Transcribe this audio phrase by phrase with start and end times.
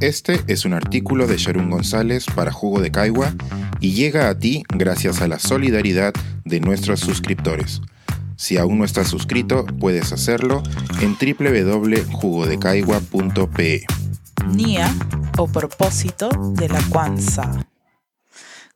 [0.00, 3.34] Este es un artículo de Sharon González para Jugo de Caigua
[3.80, 7.80] y llega a ti gracias a la solidaridad de nuestros suscriptores.
[8.36, 10.62] Si aún no estás suscrito, puedes hacerlo
[11.00, 13.86] en www.jugodecaigua.pe.
[14.46, 14.94] NIA
[15.36, 17.66] o propósito de la Kwanzaa.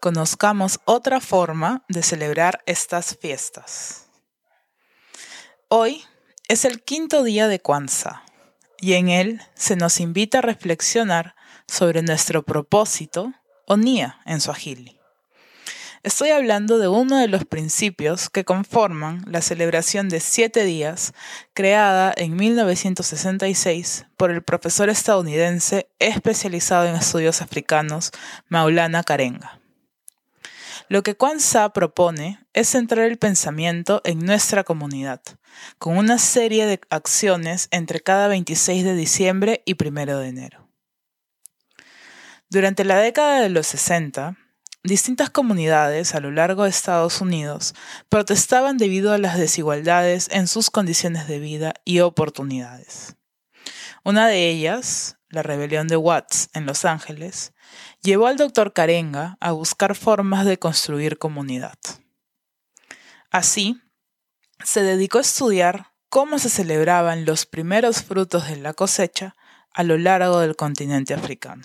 [0.00, 4.06] Conozcamos otra forma de celebrar estas fiestas.
[5.68, 6.00] Hoy
[6.48, 8.24] es el quinto día de Kwanzaa
[8.80, 11.34] y en él se nos invita a reflexionar
[11.66, 13.32] sobre nuestro propósito
[13.66, 15.00] o NIA en Swahili.
[16.02, 21.12] Estoy hablando de uno de los principios que conforman la celebración de siete días
[21.52, 28.12] creada en 1966 por el profesor estadounidense especializado en estudios africanos
[28.48, 29.59] Maulana Karenga.
[30.90, 35.22] Lo que Kwanzaa propone es centrar el pensamiento en nuestra comunidad,
[35.78, 40.68] con una serie de acciones entre cada 26 de diciembre y 1 de enero.
[42.48, 44.36] Durante la década de los 60,
[44.82, 47.74] Distintas comunidades a lo largo de Estados Unidos
[48.08, 53.14] protestaban debido a las desigualdades en sus condiciones de vida y oportunidades.
[54.04, 57.52] Una de ellas, la rebelión de Watts en Los Ángeles,
[58.02, 61.78] llevó al doctor Karenga a buscar formas de construir comunidad.
[63.30, 63.80] Así,
[64.64, 69.36] se dedicó a estudiar cómo se celebraban los primeros frutos de la cosecha
[69.72, 71.62] a lo largo del continente africano.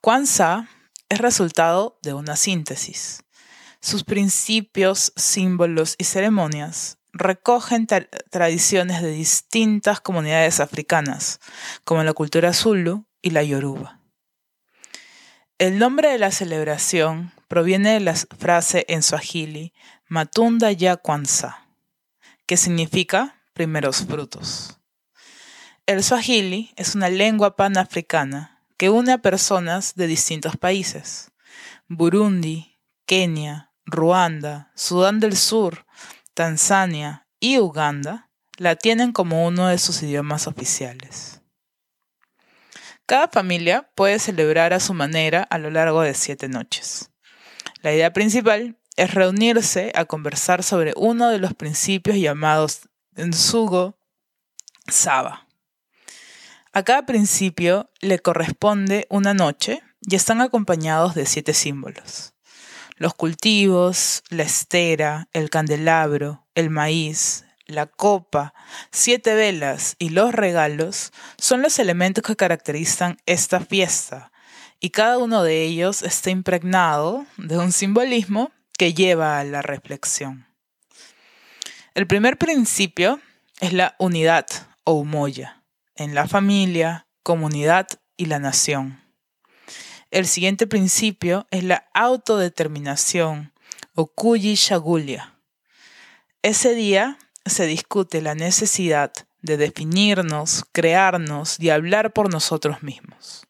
[0.00, 0.68] Kwanzaa
[1.08, 3.22] es resultado de una síntesis.
[3.80, 7.86] Sus principios, símbolos y ceremonias recogen
[8.30, 11.40] tradiciones de distintas comunidades africanas,
[11.84, 14.00] como la cultura zulu y la yoruba.
[15.58, 19.72] El nombre de la celebración proviene de la frase en swahili
[20.08, 21.66] Matunda ya Kwanzaa,
[22.46, 24.78] que significa primeros frutos.
[25.86, 31.30] El swahili es una lengua panafricana que une a personas de distintos países.
[31.88, 35.86] Burundi, Kenia, Ruanda, Sudán del Sur,
[36.36, 41.40] Tanzania y Uganda la tienen como uno de sus idiomas oficiales.
[43.06, 47.10] Cada familia puede celebrar a su manera a lo largo de siete noches.
[47.82, 53.98] La idea principal es reunirse a conversar sobre uno de los principios llamados Nsugo
[54.88, 55.46] Saba
[56.76, 62.34] a cada principio le corresponde una noche y están acompañados de siete símbolos.
[62.96, 68.54] Los cultivos, la estera, el candelabro, el maíz, la copa,
[68.90, 74.32] siete velas y los regalos son los elementos que caracterizan esta fiesta,
[74.80, 80.46] y cada uno de ellos está impregnado de un simbolismo que lleva a la reflexión.
[81.94, 83.20] El primer principio
[83.60, 84.46] es la unidad
[84.84, 85.62] o umoya
[85.96, 87.86] en la familia, comunidad
[88.16, 89.05] y la nación.
[90.10, 93.52] El siguiente principio es la autodeterminación
[93.94, 95.34] o Kuyi Shagulia.
[96.42, 99.12] Ese día se discute la necesidad
[99.42, 103.46] de definirnos, crearnos y hablar por nosotros mismos.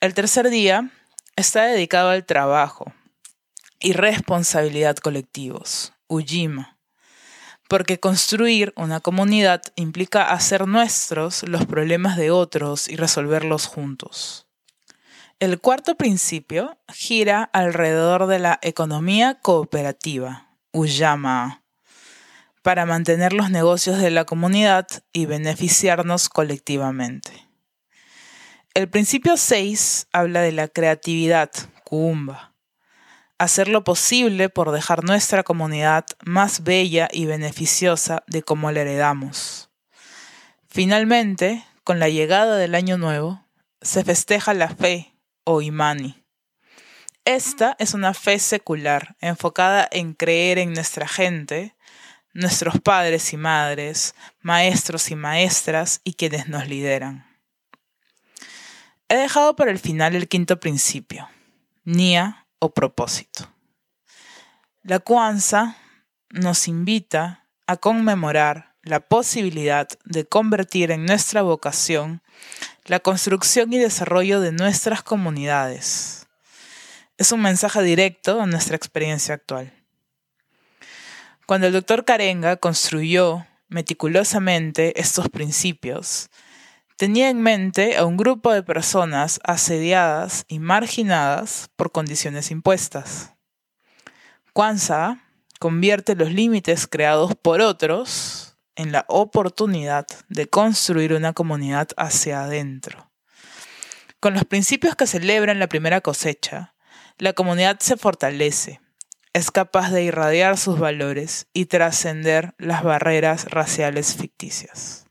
[0.00, 0.90] El tercer día
[1.36, 2.92] está dedicado al trabajo
[3.80, 6.76] y responsabilidad colectivos, Ujima
[7.68, 14.45] porque construir una comunidad implica hacer nuestros los problemas de otros y resolverlos juntos.
[15.38, 21.62] El cuarto principio gira alrededor de la economía cooperativa, Uyama,
[22.62, 27.48] para mantener los negocios de la comunidad y beneficiarnos colectivamente.
[28.72, 31.50] El principio 6 habla de la creatividad,
[31.84, 32.54] Kuumba
[33.38, 39.68] hacer lo posible por dejar nuestra comunidad más bella y beneficiosa de como la heredamos.
[40.66, 43.44] Finalmente, con la llegada del año nuevo,
[43.82, 45.15] se festeja la fe
[45.46, 46.22] o imani.
[47.24, 51.74] Esta es una fe secular, enfocada en creer en nuestra gente,
[52.34, 57.26] nuestros padres y madres, maestros y maestras y quienes nos lideran.
[59.08, 61.28] He dejado para el final el quinto principio,
[61.84, 63.48] Nia o propósito.
[64.82, 65.76] La Kwanzaa
[66.30, 72.22] nos invita a conmemorar la posibilidad de convertir en nuestra vocación
[72.84, 76.28] la construcción y desarrollo de nuestras comunidades.
[77.18, 79.72] Es un mensaje directo a nuestra experiencia actual.
[81.46, 86.30] Cuando el doctor Karenga construyó meticulosamente estos principios,
[86.96, 93.32] tenía en mente a un grupo de personas asediadas y marginadas por condiciones impuestas.
[94.52, 95.24] Kwanzaa
[95.58, 98.45] convierte los límites creados por otros
[98.76, 103.10] en la oportunidad de construir una comunidad hacia adentro.
[104.20, 106.74] Con los principios que celebran la primera cosecha,
[107.18, 108.80] la comunidad se fortalece,
[109.32, 115.06] es capaz de irradiar sus valores y trascender las barreras raciales ficticias.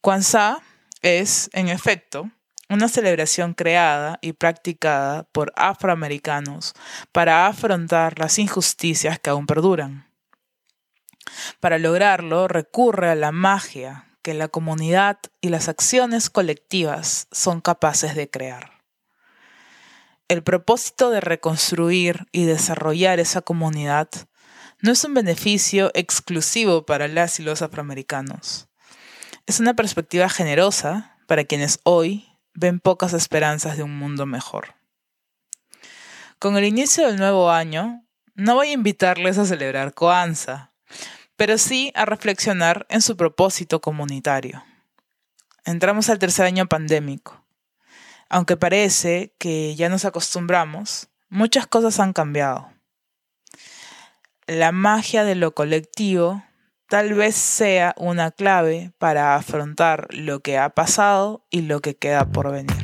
[0.00, 0.62] Kwanzaa
[1.02, 2.30] es, en efecto,
[2.68, 6.74] una celebración creada y practicada por afroamericanos
[7.12, 10.08] para afrontar las injusticias que aún perduran.
[11.64, 18.14] Para lograrlo recurre a la magia que la comunidad y las acciones colectivas son capaces
[18.14, 18.82] de crear.
[20.28, 24.10] El propósito de reconstruir y desarrollar esa comunidad
[24.82, 28.68] no es un beneficio exclusivo para las y los afroamericanos.
[29.46, 34.74] Es una perspectiva generosa para quienes hoy ven pocas esperanzas de un mundo mejor.
[36.38, 40.73] Con el inicio del nuevo año, no voy a invitarles a celebrar Coanza,
[41.36, 44.64] pero sí a reflexionar en su propósito comunitario.
[45.64, 47.42] Entramos al tercer año pandémico.
[48.28, 52.70] Aunque parece que ya nos acostumbramos, muchas cosas han cambiado.
[54.46, 56.42] La magia de lo colectivo
[56.88, 62.26] tal vez sea una clave para afrontar lo que ha pasado y lo que queda
[62.26, 62.83] por venir.